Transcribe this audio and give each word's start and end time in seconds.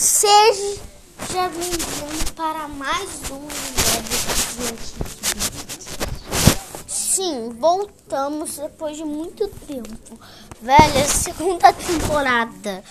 Seja 0.00 0.78
bem-vindo 1.32 2.32
para 2.36 2.68
mais 2.68 3.10
um 3.32 3.48
Web 4.62 4.78
Sim, 6.86 7.48
voltamos 7.58 8.58
depois 8.58 8.96
de 8.96 9.04
muito 9.04 9.48
tempo. 9.66 10.16
Velho, 10.62 11.00
a 11.00 11.04
segunda 11.04 11.72
temporada 11.72 12.84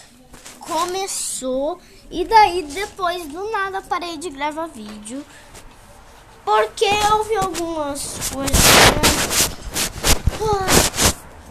começou 0.59 1.79
e 2.11 2.25
daí 2.25 2.63
depois 2.63 3.25
do 3.27 3.51
nada 3.51 3.81
parei 3.81 4.17
de 4.17 4.29
gravar 4.29 4.67
vídeo. 4.67 5.25
Porque 6.43 6.89
vi 7.29 7.35
algumas 7.37 8.17
coisas. 8.33 9.36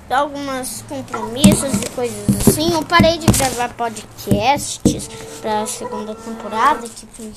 Algumas 0.09 0.83
compromissos 0.89 1.83
e 1.83 1.91
coisas 1.91 2.47
assim. 2.47 2.73
Eu 2.73 2.85
parei 2.85 3.19
de 3.19 3.27
gravar 3.27 3.75
podcasts 3.75 5.09
para 5.41 5.63
a 5.63 5.67
segunda 5.67 6.15
temporada 6.15 6.89
tem 7.17 7.33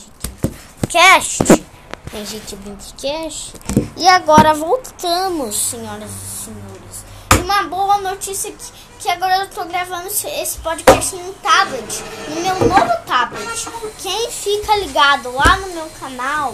cast. 0.88 1.44
Tem 2.12 2.26
gente 2.26 2.56
Brincast. 2.56 3.54
E 3.98 4.08
agora 4.08 4.54
voltamos, 4.54 5.56
senhoras 5.56 6.10
e 6.10 6.44
senhores. 6.46 7.06
E 7.36 7.42
uma 7.44 7.64
boa 7.64 7.98
notícia 8.00 8.52
que, 8.52 8.72
que 9.00 9.10
agora 9.10 9.44
eu 9.44 9.50
tô 9.50 9.66
gravando 9.66 10.08
esse 10.08 10.58
podcast 10.60 11.16
no 11.16 11.34
tablet. 11.34 12.04
No 12.30 12.42
meu 12.42 12.68
novo 12.68 12.92
tablet. 13.08 13.68
Quem 13.98 14.30
fica 14.32 14.76
ligado 14.78 15.32
lá 15.32 15.58
no 15.58 15.74
meu 15.74 15.90
canal 16.00 16.54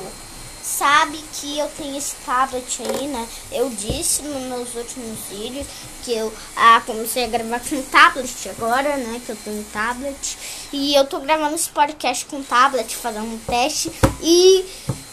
sabe 0.65 1.23
que 1.33 1.59
eu 1.59 1.67
tenho 1.77 1.95
esse 1.95 2.15
tablet 2.25 2.81
aí, 2.81 3.07
né? 3.07 3.27
Eu 3.51 3.69
disse 3.69 4.23
nos 4.23 4.41
meus 4.43 4.73
últimos 4.73 5.19
vídeos 5.29 5.67
que 6.03 6.11
eu 6.11 6.33
ah, 6.55 6.81
comecei 6.85 7.25
a 7.25 7.27
gravar 7.27 7.59
com 7.59 7.81
tablet 7.83 8.49
agora, 8.49 8.97
né? 8.97 9.21
Que 9.23 9.31
eu 9.31 9.35
tenho 9.35 9.63
tablet. 9.71 10.37
E 10.73 10.95
eu 10.95 11.05
tô 11.05 11.19
gravando 11.19 11.53
esse 11.53 11.69
podcast 11.69 12.25
com 12.25 12.41
tablet, 12.41 12.95
fazendo 12.95 13.25
um 13.25 13.37
teste. 13.45 13.91
E 14.21 14.65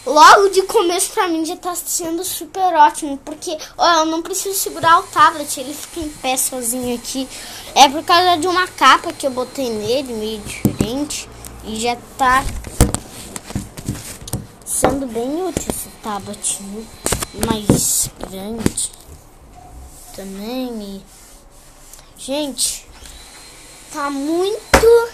logo 0.05 0.49
de 0.49 0.63
começo 0.63 1.11
pra 1.11 1.27
mim 1.27 1.45
já 1.45 1.55
tá 1.55 1.75
sendo 1.75 2.23
super 2.23 2.73
ótimo. 2.75 3.17
Porque 3.23 3.55
ó, 3.77 3.99
eu 3.99 4.05
não 4.05 4.23
preciso 4.23 4.57
segurar 4.57 4.99
o 4.99 5.03
tablet, 5.03 5.59
ele 5.59 5.73
fica 5.73 5.99
em 5.99 6.09
pé 6.09 6.35
sozinho 6.35 6.95
aqui. 6.95 7.27
É 7.75 7.87
por 7.87 8.03
causa 8.03 8.37
de 8.37 8.47
uma 8.47 8.67
capa 8.67 9.13
que 9.13 9.27
eu 9.27 9.31
botei 9.31 9.69
nele, 9.69 10.13
meio 10.13 10.39
diferente. 10.41 11.29
E 11.65 11.79
já 11.79 11.95
tá 12.17 12.43
sendo 14.83 15.07
bem 15.07 15.47
útil 15.47 15.69
esse 15.69 15.87
tablet 16.03 16.61
mais 17.47 18.09
grande 18.29 18.91
também. 20.13 21.01
Gente, 22.17 22.85
tá 23.93 24.09
muito 24.09 25.09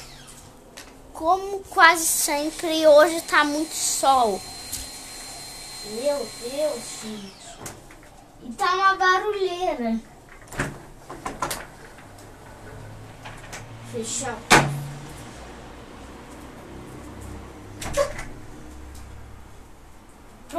como 1.14 1.60
quase 1.70 2.04
sempre 2.04 2.88
hoje 2.88 3.22
tá 3.22 3.44
muito 3.44 3.76
sol. 3.76 4.42
Meu 5.92 6.18
Deus, 6.18 6.82
gente. 7.04 7.60
E 8.42 8.52
tá 8.54 8.74
uma 8.74 8.96
barulheira. 8.96 10.00
Fechar. 13.92 14.59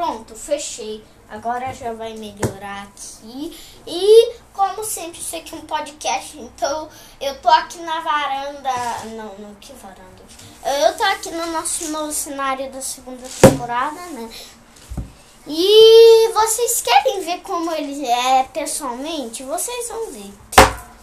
Pronto, 0.01 0.35
fechei. 0.35 1.05
Agora 1.29 1.75
já 1.75 1.93
vai 1.93 2.15
melhorar 2.15 2.85
aqui. 2.85 3.55
E, 3.87 4.33
como 4.55 4.83
sempre, 4.83 5.21
isso 5.21 5.37
aqui 5.37 5.55
é 5.55 5.59
um 5.59 5.67
podcast, 5.67 6.39
então 6.39 6.89
eu 7.21 7.39
tô 7.43 7.51
aqui 7.51 7.77
na 7.81 8.01
varanda. 8.01 8.71
Não, 9.15 9.35
não, 9.39 9.55
que 9.57 9.75
varanda? 9.75 10.23
Eu 10.65 10.97
tô 10.97 11.03
aqui 11.03 11.31
no 11.31 11.53
nosso 11.53 11.89
novo 11.89 12.11
cenário 12.13 12.73
da 12.73 12.81
segunda 12.81 13.29
temporada, 13.43 14.01
né? 14.07 14.31
E 15.47 16.33
vocês 16.33 16.81
querem 16.81 17.21
ver 17.21 17.41
como 17.43 17.71
ele 17.71 18.07
é 18.07 18.45
pessoalmente? 18.45 19.43
Vocês 19.43 19.87
vão 19.89 20.11
ver. 20.13 20.33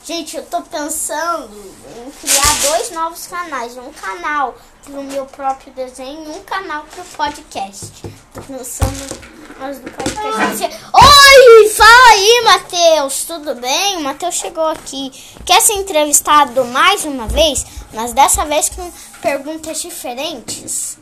Gente, 0.08 0.38
eu 0.38 0.46
tô 0.46 0.62
pensando 0.62 1.54
em 1.98 2.12
criar 2.12 2.62
dois 2.62 2.92
novos 2.92 3.28
canais. 3.28 3.76
Um 3.76 3.92
canal 3.92 4.56
pro 4.82 5.04
meu 5.04 5.26
próprio 5.26 5.74
desenho 5.74 6.24
e 6.24 6.30
um 6.30 6.44
canal 6.46 6.86
pro 6.86 7.04
podcast. 7.04 7.92
Tô 8.34 8.42
pensando 8.42 9.20
mas 9.60 9.80
do 9.80 9.92
podcast. 9.92 10.64
Oi! 10.94 11.70
Fala 11.72 12.08
aí, 12.12 12.42
Matheus! 12.46 13.26
Tudo 13.26 13.56
bem? 13.56 13.98
O 13.98 14.04
Matheus 14.04 14.36
chegou 14.36 14.68
aqui. 14.68 15.12
Quer 15.46 15.62
ser 15.62 15.74
entrevistado 15.74 16.64
mais 16.64 17.04
uma 17.04 17.28
vez? 17.28 17.66
Mas 17.92 18.14
dessa 18.14 18.46
vez 18.46 18.70
com 18.70 18.90
perguntas 19.22 19.82
diferentes. 19.82 20.98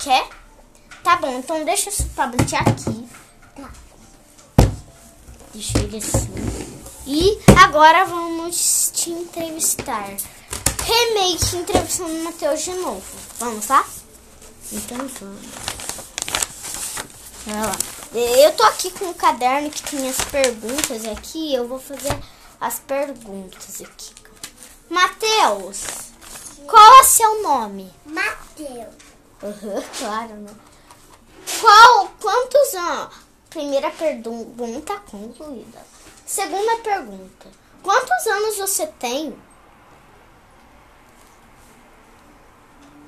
Quer? 0.00 0.26
Tá 1.04 1.14
bom, 1.14 1.38
então 1.38 1.64
deixa 1.64 1.90
esse 1.90 2.06
tablet 2.06 2.56
aqui. 2.56 3.08
Tá. 3.54 3.70
Deixa 5.54 5.78
ele 5.78 5.98
assim. 5.98 6.77
E 7.10 7.38
agora 7.64 8.04
vamos 8.04 8.92
te 8.94 9.08
entrevistar. 9.10 10.10
Remake 10.84 11.56
entrevistando 11.56 12.12
o 12.12 12.24
Matheus 12.24 12.60
de 12.60 12.74
novo. 12.74 13.02
Vamos 13.38 13.66
lá? 13.66 13.82
Então 14.70 14.98
vamos. 14.98 15.42
Lá. 17.46 17.72
Eu 18.12 18.52
tô 18.52 18.62
aqui 18.64 18.90
com 18.90 19.06
um 19.06 19.14
caderno 19.14 19.70
que 19.70 19.82
tem 19.84 20.06
as 20.06 20.20
perguntas 20.20 21.06
aqui. 21.06 21.54
Eu 21.54 21.66
vou 21.66 21.80
fazer 21.80 22.14
as 22.60 22.78
perguntas 22.80 23.80
aqui. 23.80 24.12
Matheus, 24.90 25.84
qual 26.66 27.00
é 27.00 27.04
seu 27.04 27.42
nome? 27.42 27.90
Matheus. 28.04 28.94
Uhum, 29.42 29.82
claro, 29.98 30.34
né? 30.34 30.50
Qual, 31.58 32.12
quantos 32.20 32.74
anos? 32.74 33.14
Primeira 33.48 33.90
pergunta 33.92 34.94
concluída. 35.10 35.80
Segunda 36.28 36.76
pergunta: 36.82 37.46
Quantos 37.82 38.26
anos 38.26 38.58
você 38.58 38.86
tem? 38.86 39.34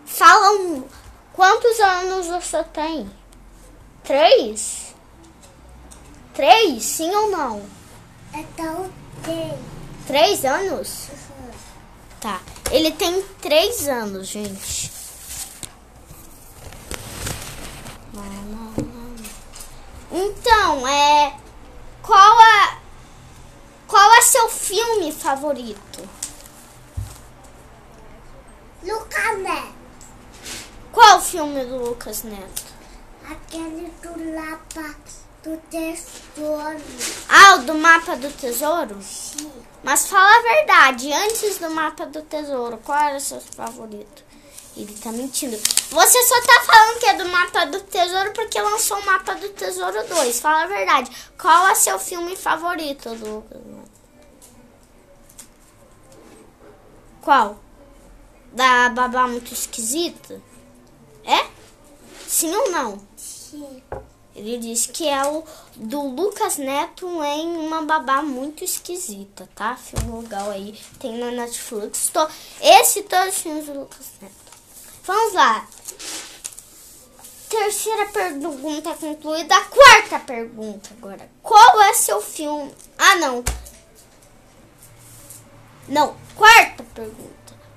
Fala 0.07 0.53
um. 0.53 0.89
Quantos 1.35 1.79
anos 1.81 2.29
você 2.29 2.65
tem? 2.65 3.11
Três? 4.05 4.95
Três? 6.33 6.83
Sim 6.83 7.15
ou 7.15 7.31
não? 7.31 7.63
Então 8.33 8.91
tem. 9.23 9.59
Três 10.07 10.43
anos? 10.47 11.09
Uhum. 11.11 11.51
Tá. 12.23 12.41
Ele 12.71 12.91
tem 12.91 13.23
três 13.43 13.87
anos, 13.87 14.29
gente. 14.29 14.91
Então, 20.11 20.89
é. 20.89 21.37
Qual 22.03 22.40
filme 24.71 25.11
favorito? 25.11 26.09
Lucas 28.85 29.39
Neto. 29.39 29.75
Qual 30.93 31.19
o 31.19 31.21
filme 31.21 31.65
do 31.65 31.77
Lucas 31.77 32.23
Neto? 32.23 32.63
Aquele 33.29 33.91
do 34.01 34.33
mapa 34.33 34.95
do 35.43 35.57
tesouro. 35.69 36.81
Ah, 37.29 37.57
o 37.57 37.59
do 37.63 37.75
mapa 37.75 38.15
do 38.15 38.31
tesouro? 38.31 38.97
Sim. 39.03 39.51
Mas 39.83 40.07
fala 40.07 40.39
a 40.39 40.43
verdade, 40.43 41.13
antes 41.13 41.59
do 41.59 41.69
mapa 41.71 42.07
do 42.07 42.23
tesouro, 42.23 42.79
qual 42.85 42.97
era 42.97 43.17
o 43.17 43.21
seu 43.21 43.41
favorito? 43.41 44.23
Ele 44.77 44.97
tá 44.99 45.11
mentindo. 45.11 45.57
Você 45.57 46.23
só 46.23 46.41
tá 46.43 46.63
falando 46.65 47.01
que 47.01 47.07
é 47.07 47.15
do 47.15 47.29
mapa 47.29 47.65
do 47.67 47.81
tesouro 47.81 48.31
porque 48.33 48.63
lançou 48.63 48.99
o 48.99 49.05
mapa 49.05 49.35
do 49.35 49.49
tesouro 49.49 50.07
2. 50.07 50.39
Fala 50.39 50.63
a 50.63 50.67
verdade. 50.69 51.11
Qual 51.37 51.67
é 51.67 51.75
seu 51.75 51.99
filme 51.99 52.37
favorito 52.37 53.13
do 53.17 53.35
Lucas 53.35 53.61
Neto? 53.65 53.91
Qual? 57.31 57.61
Da 58.53 58.89
babá 58.89 59.29
muito 59.29 59.55
esquisita? 59.55 60.43
É? 61.25 61.47
Sim 62.27 62.53
ou 62.53 62.73
não? 62.73 63.01
Sim. 63.17 63.81
Ele 64.35 64.59
disse 64.59 64.89
que 64.89 65.07
é 65.07 65.25
o 65.25 65.45
do 65.77 66.09
Lucas 66.09 66.57
Neto 66.57 67.07
em 67.23 67.57
uma 67.57 67.83
babá 67.83 68.21
muito 68.21 68.65
esquisita, 68.65 69.49
tá? 69.55 69.77
Filme 69.77 70.23
legal 70.23 70.51
aí, 70.51 70.77
tem 70.99 71.19
na 71.19 71.31
Netflix. 71.31 72.11
Tô... 72.13 72.27
Esse 72.61 73.05
todos 73.05 73.37
os 73.37 73.43
filmes 73.43 73.67
do 73.67 73.79
Lucas 73.79 74.11
Neto. 74.21 74.35
Vamos 75.05 75.33
lá. 75.33 75.69
Terceira 77.49 78.07
pergunta 78.07 78.93
concluída. 78.95 79.55
A 79.55 79.65
quarta 79.67 80.19
pergunta 80.19 80.91
agora. 80.99 81.31
Qual 81.45 81.81
é 81.83 81.95
seu 81.95 82.21
filme? 82.21 82.75
Ah, 82.99 83.15
não. 83.19 83.45
Não, 85.91 86.17
quarta 86.35 86.83
pergunta. 86.95 87.31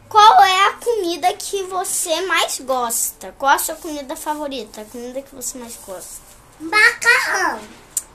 Qual 0.08 0.44
é 0.44 0.68
a 0.68 0.74
comida 0.74 1.34
que 1.34 1.64
você 1.64 2.22
mais 2.28 2.60
gosta? 2.62 3.36
Qual 3.38 3.52
a 3.52 3.60
sua 3.60 3.76
comida 3.76 4.16
favorita? 4.16 4.82
A 4.82 4.86
comida 4.86 5.22
que 5.22 5.36
você 5.36 5.58
mais 5.58 5.78
gosta? 5.86 6.22
Macarrão. 6.60 7.60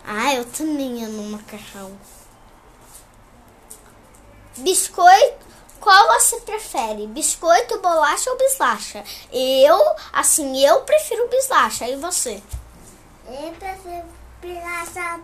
Ah, 0.07 0.35
eu 0.35 0.45
também 0.47 1.05
amo 1.05 1.23
macarrão. 1.25 1.99
Biscoito 4.57 5.49
qual 5.81 6.09
você 6.09 6.41
prefere? 6.41 7.07
Biscoito, 7.07 7.79
bolacha 7.81 8.31
ou 8.31 8.37
bislacha? 8.37 9.05
Eu, 9.33 9.79
assim, 10.13 10.65
eu 10.65 10.81
prefiro 10.83 11.29
bislacha. 11.29 11.89
E 11.89 11.97
você? 11.97 12.43
Eu 13.27 13.53
prefiro 13.53 14.05
pilaça 14.41 15.21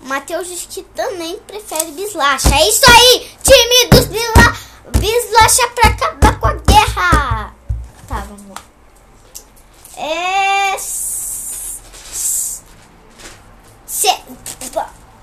Matheus 0.00 0.46
diz 0.48 0.66
que 0.66 0.82
também 0.82 1.38
prefere 1.40 1.90
bislacha. 1.92 2.54
É 2.54 2.68
isso 2.68 2.84
aí, 2.86 3.30
time 3.42 3.88
dos 3.90 4.04
bisla... 4.06 4.56
bislacha 4.98 5.68
pra 5.74 5.88
acabar 5.90 6.38
com 6.40 6.46
a 6.46 6.52
guerra. 6.54 7.54
Tá, 8.06 8.20
vamos 8.20 8.48
lá. 8.48 8.62
É... 9.96 10.76
se- 10.78 11.36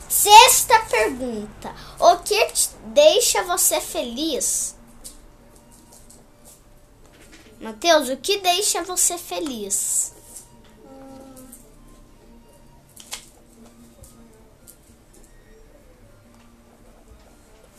Sexta 0.09 0.79
pergunta. 0.89 1.73
O 1.99 2.17
que 2.17 2.47
deixa 2.85 3.43
você 3.43 3.81
feliz? 3.81 4.75
Matheus, 7.59 8.09
o 8.09 8.17
que 8.17 8.37
deixa 8.39 8.83
você 8.83 9.17
feliz? 9.17 10.13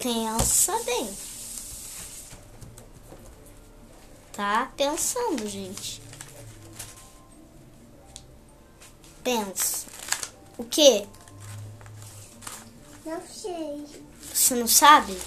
Pensa 0.05 0.79
bem. 0.85 1.17
Tá 4.35 4.71
pensando, 4.77 5.49
gente. 5.49 6.03
Pensa. 9.23 9.87
O 10.59 10.65
que? 10.65 11.07
Não 13.07 13.23
sei. 13.27 13.87
Você 14.31 14.55
não 14.57 14.67
sabe? 14.67 15.19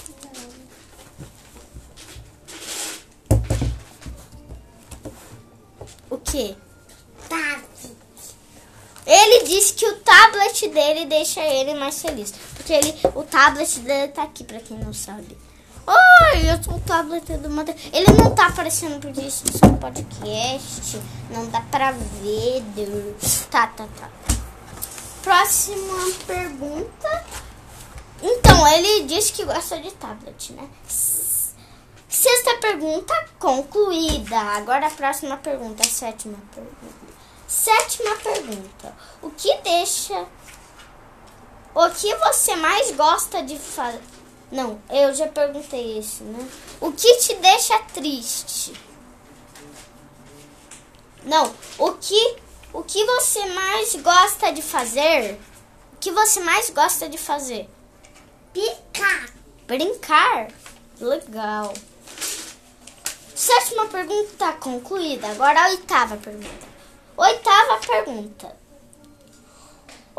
O 6.12 6.20
que? 6.20 6.56
Papi. 7.28 7.98
Ele 9.08 9.44
disse 9.48 9.74
que 9.74 9.88
o 9.88 10.00
tablet 10.02 10.68
dele 10.68 11.08
deixa 11.08 11.42
ele 11.42 11.74
mais 11.74 12.00
feliz. 12.00 12.32
Porque 12.68 12.86
ele, 12.86 13.00
o 13.16 13.24
tablet 13.24 13.80
dele 13.80 14.12
tá 14.12 14.24
aqui, 14.24 14.44
pra 14.44 14.60
quem 14.60 14.78
não 14.78 14.94
sabe. 14.94 15.38
Oi, 15.88 16.52
eu 16.52 16.62
sou 16.62 16.74
o 16.74 16.80
tablet 16.82 17.26
do 17.38 17.50
Matheus. 17.50 17.78
Ele 17.94 18.12
não 18.12 18.36
tá 18.36 18.48
aparecendo 18.48 19.00
porque 19.00 19.22
isso 19.22 19.46
é 19.64 19.68
um 19.68 19.78
podcast. 19.78 21.02
Não 21.32 21.46
dá 21.48 21.62
pra 21.62 21.94
ver. 21.94 22.62
Tá, 23.50 23.68
tá, 23.68 23.88
tá. 23.98 24.10
Próxima 25.24 26.12
pergunta. 26.26 27.26
Então, 28.22 28.68
ele 28.68 29.06
disse 29.06 29.32
que 29.32 29.46
gosta 29.46 29.80
de 29.80 29.90
tablet, 29.94 30.52
né? 30.52 30.68
Sexta 32.10 32.58
pergunta 32.60 33.14
concluída. 33.40 34.38
Agora 34.58 34.88
a 34.88 34.92
próxima 34.92 35.38
pergunta, 35.38 35.84
a 35.84 35.90
sétima 35.90 36.38
pergunta. 36.54 37.16
Sétima 37.48 38.14
pergunta. 38.18 38.94
O 39.22 39.30
que 39.30 39.56
deixa. 39.64 40.26
O 41.80 41.92
que 41.92 42.12
você 42.16 42.56
mais 42.56 42.90
gosta 42.94 43.44
de 43.44 43.56
fazer? 43.56 44.02
Não, 44.52 44.82
eu 44.90 45.14
já 45.14 45.28
perguntei 45.28 46.00
isso, 46.00 46.24
né? 46.24 46.50
O 46.82 46.92
que 46.92 47.18
te 47.18 47.36
deixa 47.36 47.78
triste? 47.94 48.74
Não, 51.24 51.54
o 51.78 51.92
que 51.92 52.38
o 52.74 52.82
que 52.82 53.06
você 53.06 53.46
mais 53.50 53.96
gosta 53.98 54.52
de 54.52 54.64
fazer? 54.64 55.40
O 55.94 55.98
que 56.00 56.12
você 56.12 56.40
mais 56.40 56.72
gosta 56.72 57.08
de 57.08 57.20
fazer? 57.20 57.70
Picar. 58.52 59.30
Brincar? 59.68 60.48
Legal. 61.00 61.76
Sétima 63.36 63.86
pergunta 63.86 64.52
concluída. 64.54 65.28
Agora 65.28 65.66
a 65.66 65.70
oitava 65.70 66.18
pergunta. 66.18 66.68
Oitava 67.16 67.78
pergunta. 67.86 68.67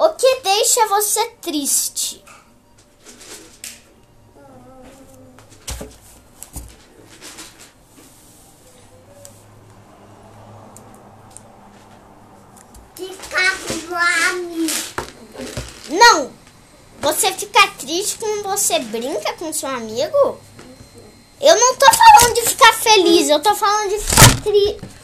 O 0.00 0.10
que 0.10 0.42
deixa 0.44 0.86
você 0.86 1.26
triste? 1.42 2.24
Picar 12.94 13.56
com 13.66 13.92
o 13.92 13.96
amigo. 14.28 14.72
Não! 15.90 16.30
Você 17.00 17.32
fica 17.32 17.66
triste 17.80 18.18
quando 18.18 18.44
você 18.44 18.78
brinca 18.78 19.32
com 19.32 19.52
seu 19.52 19.68
amigo? 19.68 20.40
Eu 21.40 21.58
não 21.58 21.74
tô 21.74 21.86
falando 21.86 22.34
de 22.36 22.42
ficar 22.42 22.72
feliz, 22.72 23.28
eu 23.28 23.40
tô 23.40 23.52
falando 23.52 23.90
de 23.90 23.98
ficar 23.98 24.42
triste. 24.42 24.98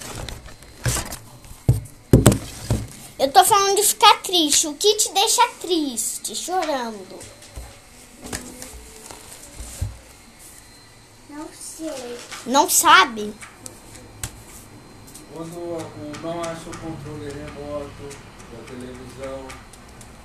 Eu 3.19 3.33
tô 3.45 3.55
falando 3.55 3.77
de 3.77 3.83
ficar 3.83 4.23
triste. 4.23 4.67
O 4.67 4.75
que 4.75 4.97
te 4.97 5.13
deixa 5.13 5.47
triste? 5.61 6.35
Chorando. 6.35 7.19
Não 11.29 11.49
sei. 11.53 12.19
Não 12.47 12.71
sabe? 12.71 13.35
Quando 15.35 15.57
o 15.57 16.13
não 16.23 16.41
acha 16.41 16.71
o 16.71 16.79
controle 16.79 17.29
remoto 17.29 18.09
da 18.53 18.65
televisão, 18.67 19.47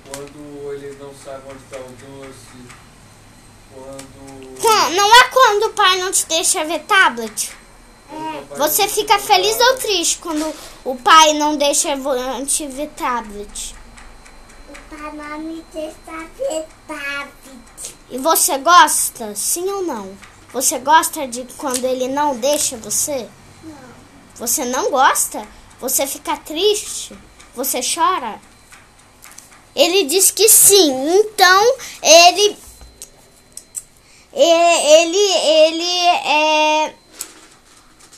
quando 0.08 0.72
ele 0.72 0.96
não 0.98 1.12
sabe 1.14 1.42
onde 1.50 1.64
está 1.64 1.78
o 1.78 1.90
doce, 1.90 2.68
quando. 3.74 4.60
Quan- 4.62 4.90
Não 4.90 5.14
é 5.14 5.24
quando 5.28 5.64
o 5.64 5.72
pai 5.74 5.98
não 5.98 6.10
te 6.12 6.24
deixa 6.26 6.64
ver 6.64 6.80
tablet? 6.84 7.50
Você 8.56 8.88
fica 8.88 9.18
feliz 9.18 9.56
ou 9.60 9.76
triste 9.78 10.18
quando 10.18 10.52
o 10.84 10.96
pai 10.96 11.32
não 11.34 11.56
deixa 11.56 11.94
vo- 11.96 12.12
te 12.46 12.66
ver 12.66 12.88
tablet? 12.96 13.74
O 14.68 14.96
pai 14.96 15.12
não 15.14 15.38
me 15.38 15.64
deixa 15.72 16.26
ver 16.36 16.66
tablet. 16.86 17.94
E 18.10 18.18
você 18.18 18.58
gosta? 18.58 19.34
Sim 19.36 19.68
ou 19.70 19.82
não? 19.82 20.12
Você 20.52 20.78
gosta 20.80 21.28
de 21.28 21.44
quando 21.56 21.84
ele 21.84 22.08
não 22.08 22.36
deixa 22.36 22.76
você? 22.76 23.28
Não. 23.62 23.76
Você 24.36 24.64
não 24.64 24.90
gosta? 24.90 25.46
Você 25.80 26.06
fica 26.06 26.36
triste? 26.36 27.16
Você 27.54 27.80
chora? 27.82 28.40
Ele 29.74 30.04
disse 30.04 30.32
que 30.32 30.48
sim. 30.48 30.90
Então 31.20 31.76
ele 32.02 32.56
ele 34.32 35.16
ele 35.16 35.98
é 36.26 36.94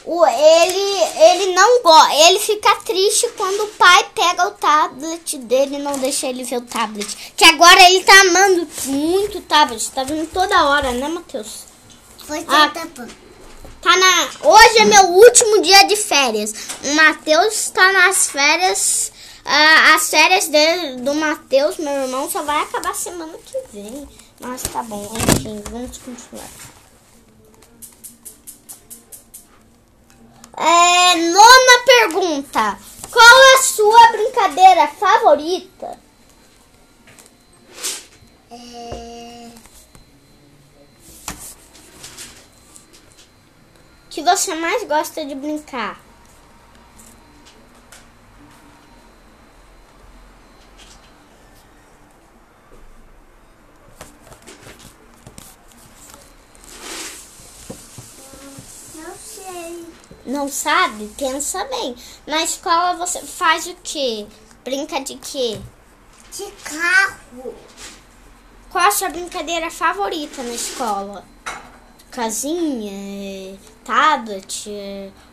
o 0.05 0.27
ele 0.27 1.03
ele 1.17 1.55
não 1.55 1.83
gosta. 1.83 2.15
Ele 2.15 2.39
fica 2.41 2.75
triste 2.77 3.29
quando 3.37 3.65
o 3.65 3.69
pai 3.69 4.07
pega 4.15 4.49
o 4.49 4.51
tablet 4.53 5.39
dele 5.39 5.77
e 5.77 5.79
não 5.79 5.99
deixa 5.99 6.27
ele 6.27 6.45
ver 6.45 6.57
o 6.59 6.63
tablet. 6.63 7.33
Que 7.37 7.45
agora 7.45 7.81
ele 7.83 8.03
tá 8.05 8.21
amando 8.23 8.69
muito 8.87 9.39
o 9.39 9.43
tablet. 9.43 9.91
Tá 9.91 10.05
vendo 10.05 10.27
toda 10.33 10.65
hora, 10.67 10.91
né, 10.93 11.09
Matheus? 11.09 11.65
Você 12.19 12.45
Ah. 12.49 12.69
tá. 12.69 12.87
Tá 13.83 13.97
na. 13.97 14.29
Hoje 14.49 14.79
é 14.79 14.85
meu 14.85 15.03
último 15.09 15.61
dia 15.63 15.83
de 15.85 15.97
férias. 15.97 16.53
O 16.85 16.95
Matheus 16.95 17.71
tá 17.71 17.93
nas 17.93 18.29
férias. 18.29 19.11
ah, 19.45 19.95
as 19.97 20.09
férias 20.09 20.47
dele, 20.47 21.01
do 21.01 21.15
Matheus, 21.15 21.77
meu 21.79 21.93
irmão, 21.93 22.31
só 22.31 22.43
vai 22.43 22.63
acabar 22.63 22.95
semana 22.95 23.37
que 23.45 23.59
vem. 23.73 24.09
Mas 24.41 24.63
tá 24.63 24.83
bom, 24.85 25.11
enfim, 25.17 25.61
vamos 25.69 25.99
continuar. 25.99 26.49
É, 30.57 31.15
nona 31.17 31.85
pergunta. 31.85 32.79
Qual 33.11 33.43
é 33.43 33.55
a 33.55 33.63
sua 33.63 34.13
brincadeira 34.13 34.89
favorita? 34.89 35.99
É... 38.51 39.51
Que 44.11 44.23
você 44.23 44.55
mais 44.55 44.85
gosta 44.85 45.25
de 45.25 45.35
brincar? 45.35 45.99
Não 58.95 59.17
sei. 59.17 59.87
Não 60.33 60.49
sabe? 60.49 61.13
Pensa 61.19 61.63
bem. 61.67 61.95
Na 62.27 62.43
escola 62.43 62.95
você 62.95 63.21
faz 63.21 63.67
o 63.67 63.77
quê? 63.85 64.27
Brinca 64.65 64.99
de 64.99 65.17
quê? 65.17 65.61
De 66.35 66.51
carro. 66.65 67.55
Qual 68.71 68.83
a 68.83 68.91
sua 68.91 69.11
brincadeira 69.11 69.71
favorita 69.71 70.43
na 70.43 70.55
escola? 70.55 71.23
Casinha, 72.11 73.59
tablet, 73.85 74.71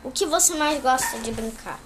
o 0.04 0.12
que 0.12 0.26
você 0.26 0.56
mais 0.56 0.82
gosta 0.82 1.18
de 1.20 1.32
brincar? 1.32 1.80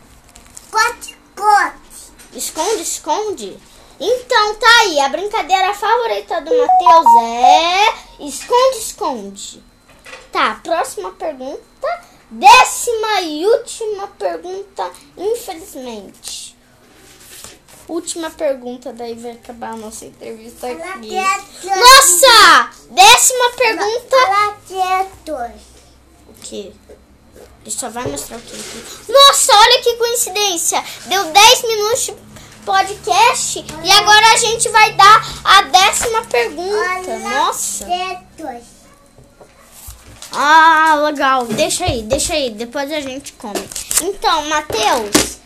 Cote-cote. 0.71 2.11
Esconde, 2.33 2.81
esconde? 2.81 3.59
Então 3.99 4.55
tá 4.55 4.79
aí, 4.81 4.99
a 4.99 5.09
brincadeira 5.09 5.71
favorita 5.75 6.41
do 6.41 6.49
Matheus 6.49 7.05
é 7.21 8.25
esconde, 8.25 8.77
esconde. 8.79 9.63
Tá, 10.31 10.59
próxima 10.63 11.11
pergunta. 11.11 12.12
Décima 12.33 13.21
e 13.21 13.45
última 13.45 14.07
pergunta, 14.07 14.91
infelizmente. 15.17 16.57
Última 17.87 18.31
pergunta, 18.31 18.91
daí 18.91 19.13
vai 19.13 19.31
acabar 19.31 19.73
a 19.73 19.75
nossa 19.75 20.05
entrevista 20.05 20.67
aqui. 20.67 21.15
Nossa! 21.63 22.71
Décima 22.89 23.49
pergunta. 23.55 24.15
Lagartos. 24.15 25.61
O 26.27 26.33
quê? 26.41 26.71
Ele 27.61 27.71
só 27.71 27.89
vai 27.89 28.07
mostrar 28.07 28.37
o 28.37 28.41
quê? 28.41 28.57
Nossa, 29.07 29.55
olha 29.55 29.81
que 29.81 29.95
coincidência! 29.97 30.83
Deu 31.05 31.25
10 31.25 31.61
minutos 31.63 32.05
de 32.05 32.15
podcast 32.65 33.65
e 33.83 33.91
agora 33.91 34.33
a 34.33 34.37
gente 34.37 34.69
vai 34.69 34.93
dar 34.93 35.41
a 35.43 35.61
décima 35.63 36.25
pergunta. 36.25 37.19
Nossa! 37.19 37.85
Ah, 40.35 40.95
legal. 41.05 41.45
Deixa 41.45 41.85
aí, 41.85 42.01
deixa 42.01 42.33
aí. 42.33 42.49
Depois 42.49 42.91
a 42.91 42.99
gente 42.99 43.33
come. 43.33 43.69
Então, 44.01 44.45
Matheus, 44.45 45.37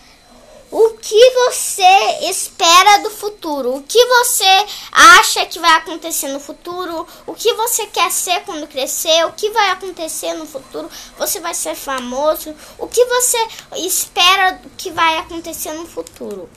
o 0.71 0.91
que 1.01 1.31
você 1.31 2.29
espera 2.29 3.03
do 3.03 3.09
futuro? 3.09 3.75
O 3.75 3.83
que 3.83 4.05
você 4.05 4.65
acha 4.91 5.45
que 5.45 5.59
vai 5.59 5.71
acontecer 5.73 6.29
no 6.29 6.39
futuro? 6.39 7.05
O 7.25 7.33
que 7.33 7.53
você 7.53 7.85
quer 7.87 8.11
ser 8.11 8.41
quando 8.43 8.67
crescer? 8.67 9.25
O 9.25 9.33
que 9.33 9.49
vai 9.49 9.69
acontecer 9.71 10.33
no 10.33 10.45
futuro? 10.45 10.89
Você 11.17 11.39
vai 11.39 11.53
ser 11.53 11.75
famoso? 11.75 12.55
O 12.77 12.87
que 12.87 13.03
você 13.05 13.47
espera 13.75 14.59
que 14.77 14.91
vai 14.91 15.17
acontecer 15.17 15.73
no 15.73 15.85
futuro? 15.85 16.49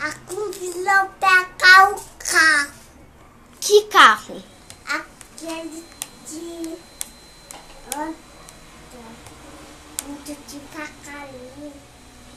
A 0.00 0.12
convidou 0.32 1.10
pegar 1.18 1.90
o 1.90 2.00
carro. 2.18 2.72
Que 3.60 3.82
carro? 3.84 4.42
Aquele 4.86 5.84
de. 6.28 6.78
Muito 10.06 10.48
de 10.48 10.58
pacarinho. 10.74 11.72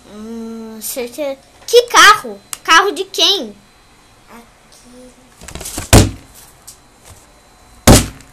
Hum, 0.08 0.80
certeza. 0.82 1.40
Que 1.68 1.84
carro? 1.84 2.40
Carro 2.64 2.92
de 2.92 3.06
quem? 3.06 3.56
Aqui. 4.30 5.14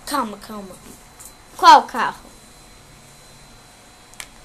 Calma, 0.07 0.39
calma. 0.39 0.75
Qual 1.57 1.83
carro? 1.85 2.29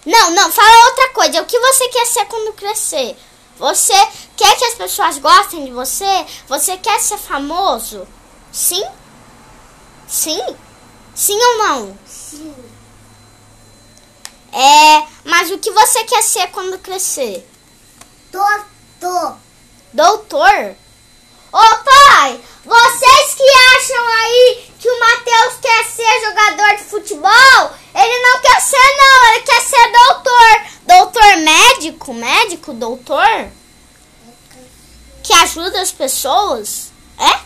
Não, 0.06 0.32
não, 0.32 0.52
fala 0.52 0.90
outra 0.90 1.10
coisa. 1.14 1.42
O 1.42 1.46
que 1.46 1.58
você 1.58 1.88
quer 1.90 2.06
ser 2.06 2.26
quando 2.26 2.54
crescer? 2.54 3.18
Você 3.58 3.94
quer 4.36 4.58
que 4.58 4.66
as 4.66 4.74
pessoas 4.74 5.18
gostem 5.20 5.66
de 5.66 5.72
você? 5.72 6.26
Você 6.48 6.76
quer 6.78 7.00
ser 7.00 7.18
famoso? 7.18 8.08
Sim? 8.52 8.84
Sim? 10.08 10.44
Sim 11.16 11.38
ou 11.38 11.58
não? 11.60 11.98
Sim. 12.08 12.56
É, 14.52 15.08
mas 15.24 15.52
o 15.52 15.58
que 15.58 15.72
você 15.72 16.04
quer 16.04 16.22
ser 16.22 16.48
quando 16.48 16.78
crescer? 16.80 17.48
Doutor. 18.32 19.38
Doutor? 19.92 20.76
Ô 21.52 21.58
pai, 21.58 22.42
vocês 22.66 23.36
que 23.36 23.44
acham 23.78 24.08
aí 24.08 24.72
que 24.80 24.90
o 24.90 25.00
Matheus 25.00 25.54
quer 25.62 25.86
ser 25.86 26.26
jogador 26.26 26.78
de 26.78 26.84
futebol, 26.84 27.72
ele 27.94 28.20
não 28.20 28.42
quer 28.42 28.60
ser 28.60 28.98
não, 28.98 29.34
ele 29.34 29.44
quer 29.44 29.62
ser 29.62 29.92
doutor. 29.92 30.74
Doutor 30.86 31.38
médico, 31.38 32.14
médico, 32.14 32.74
doutor? 32.74 33.50
Que 35.24 35.34
ajuda 35.34 35.82
as 35.82 35.92
pessoas? 35.92 36.92
É? 37.20 37.40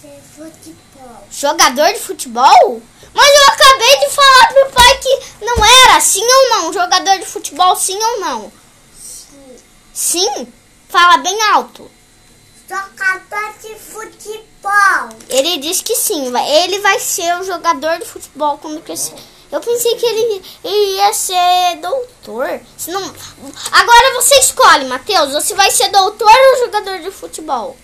Ser 0.00 0.20
futebol. 0.34 1.28
Jogador 1.30 1.92
de 1.92 2.00
futebol? 2.00 2.82
Mas 3.12 3.28
eu 3.36 3.52
acabei 3.52 3.98
de 3.98 4.14
falar 4.14 4.48
pro 4.48 4.72
pai 4.72 4.98
que 4.98 5.44
não 5.44 5.56
era, 5.64 6.00
sim 6.00 6.24
ou 6.24 6.48
não? 6.50 6.72
Jogador 6.72 7.18
de 7.18 7.26
futebol, 7.26 7.76
sim 7.76 7.98
ou 8.02 8.20
não? 8.20 8.52
Sim. 8.96 9.56
Sim? 9.92 10.52
Fala 10.88 11.18
bem 11.18 11.38
alto. 11.52 11.90
Jogador 12.66 13.54
de 13.60 13.74
futebol. 13.74 15.18
Ele 15.28 15.58
disse 15.58 15.82
que 15.82 15.94
sim, 15.96 16.32
ele 16.46 16.78
vai 16.80 16.98
ser 16.98 17.38
o 17.38 17.44
jogador 17.44 17.98
de 17.98 18.06
futebol 18.06 18.56
quando 18.58 18.82
crescer. 18.82 19.16
Eu 19.52 19.60
pensei 19.60 19.96
que 19.96 20.06
ele, 20.06 20.42
ele 20.64 20.96
ia 20.96 21.12
ser 21.12 21.76
doutor. 21.82 22.60
Se 22.78 22.90
não... 22.90 23.02
Agora 23.72 24.14
você 24.14 24.38
escolhe, 24.38 24.86
Matheus. 24.86 25.32
Você 25.32 25.54
vai 25.54 25.70
ser 25.70 25.88
doutor 25.88 26.30
ou 26.30 26.64
jogador 26.64 27.00
de 27.00 27.10
futebol? 27.10 27.76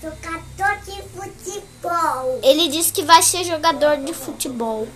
Jogador 0.00 0.41
de 0.56 1.02
futebol. 1.02 2.40
Ele 2.42 2.68
disse 2.68 2.92
que 2.92 3.02
vai 3.02 3.22
ser 3.22 3.44
jogador 3.44 3.98
de 3.98 4.12
futebol. 4.12 4.86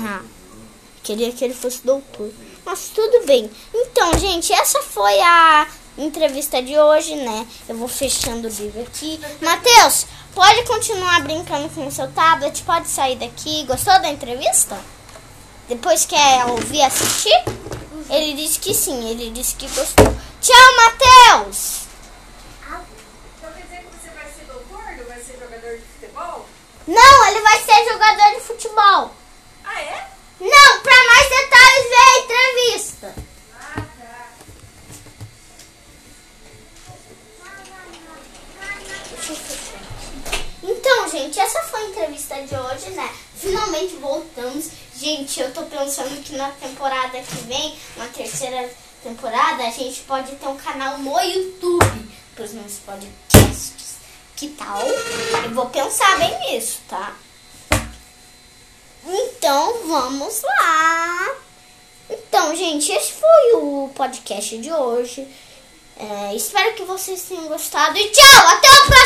Ah, 0.00 0.22
queria 1.02 1.32
que 1.32 1.44
ele 1.44 1.54
fosse 1.54 1.84
doutor. 1.84 2.30
Mas 2.64 2.90
tudo 2.94 3.26
bem. 3.26 3.50
Então, 3.74 4.18
gente, 4.18 4.52
essa 4.52 4.80
foi 4.82 5.20
a 5.20 5.66
entrevista 5.98 6.62
de 6.62 6.78
hoje, 6.78 7.14
né? 7.16 7.46
Eu 7.68 7.76
vou 7.76 7.88
fechando 7.88 8.48
o 8.48 8.50
livro 8.50 8.82
aqui. 8.82 9.20
Matheus, 9.40 10.06
pode 10.34 10.64
continuar 10.64 11.22
brincando 11.22 11.68
com 11.70 11.86
o 11.86 11.92
seu 11.92 12.10
tablet? 12.12 12.62
Pode 12.62 12.88
sair 12.88 13.16
daqui. 13.16 13.64
Gostou 13.64 14.00
da 14.00 14.08
entrevista? 14.08 14.78
Depois 15.68 16.04
quer 16.04 16.46
ouvir 16.46 16.82
assistir? 16.82 17.44
Ele 18.10 18.34
disse 18.34 18.58
que 18.58 18.74
sim, 18.74 19.08
ele 19.08 19.30
disse 19.30 19.54
que 19.56 19.66
gostou. 19.68 20.14
Tchau, 20.40 20.76
Matheus! 20.76 21.82
Então 23.38 23.52
quer 23.52 23.62
dizer 23.62 23.76
que 23.78 23.96
você 23.96 24.10
vai 24.10 24.30
ser 24.32 24.44
doutor? 24.46 24.96
Não 24.96 25.04
vai 25.04 25.20
ser 25.20 25.38
jogador 25.38 25.76
de 25.76 25.82
futebol? 25.82 26.46
Não, 26.86 27.26
ele 27.28 27.40
vai 27.40 27.62
ser 27.62 27.84
jogador 27.84 28.34
de 28.34 28.40
futebol. 28.40 29.14
Ah, 29.64 29.80
é? 29.80 30.08
Não, 30.40 30.80
para 30.80 31.04
mais 31.06 31.28
detalhes, 31.28 31.88
vê 31.88 31.94
a 31.94 32.18
entrevista. 32.18 33.14
Ah, 33.54 33.82
tá. 33.98 34.32
Então, 40.64 41.08
gente, 41.08 41.38
essa 41.38 41.62
foi 41.62 41.80
a 41.80 41.88
entrevista 41.88 42.34
de 42.42 42.54
hoje, 42.54 42.90
né? 42.90 43.14
Finalmente 43.36 43.96
voltamos. 43.96 44.70
Gente, 44.96 45.40
eu 45.40 45.52
tô 45.52 45.62
pensando 45.62 46.22
que 46.22 46.34
na 46.36 46.50
temporada 46.50 47.20
que 47.20 47.36
vem, 47.46 47.78
na 47.96 48.06
terceira 48.06 48.68
temporada, 49.02 49.64
a 49.64 49.70
gente 49.70 50.00
pode 50.02 50.34
ter 50.36 50.46
um 50.46 50.56
canal 50.56 50.98
no 50.98 51.20
YouTube 51.20 52.10
pros 52.34 52.52
meus 52.52 52.74
podcasts. 52.78 53.31
Que 54.42 54.48
tal? 54.48 54.82
Eu 55.44 55.50
vou 55.54 55.66
pensar 55.66 56.18
bem 56.18 56.36
nisso, 56.40 56.80
tá? 56.88 57.14
Então, 59.06 59.86
vamos 59.86 60.42
lá. 60.42 61.36
Então, 62.10 62.56
gente, 62.56 62.90
esse 62.90 63.12
foi 63.12 63.52
o 63.54 63.88
podcast 63.94 64.58
de 64.58 64.72
hoje. 64.72 65.28
É, 65.96 66.34
espero 66.34 66.74
que 66.74 66.82
vocês 66.82 67.22
tenham 67.22 67.46
gostado 67.46 67.96
e 67.96 68.10
tchau! 68.10 68.48
Até 68.48 68.68
o 68.68 68.86
próximo 68.86 69.01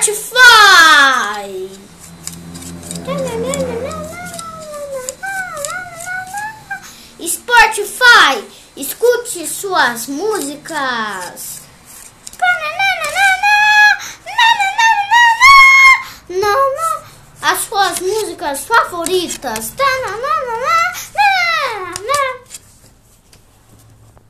Spotify. 0.00 1.68
Spotify 7.20 8.44
escute 8.78 9.46
suas 9.46 10.06
músicas. 10.06 11.60
Não, 16.30 16.38
não, 16.38 17.02
as 17.42 17.58
suas 17.60 18.00
músicas 18.00 18.60
favoritas 18.64 19.70